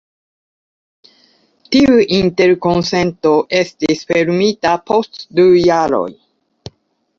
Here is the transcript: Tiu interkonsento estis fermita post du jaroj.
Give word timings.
Tiu 1.75 1.97
interkonsento 2.21 3.35
estis 3.61 4.03
fermita 4.13 4.75
post 4.91 5.25
du 5.41 5.49
jaroj. 5.69 6.05